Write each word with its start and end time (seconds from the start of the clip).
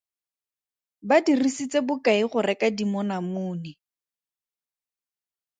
Ba 1.07 1.17
dirisitse 1.25 1.77
bokae 1.87 2.21
go 2.31 2.39
reka 2.47 2.67
dimonamone? 2.77 3.71